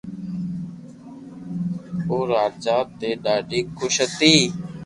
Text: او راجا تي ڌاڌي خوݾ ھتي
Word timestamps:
او 2.09 2.17
راجا 2.31 2.77
تي 2.97 3.09
ڌاڌي 3.23 3.59
خوݾ 3.77 3.95
ھتي 4.07 4.35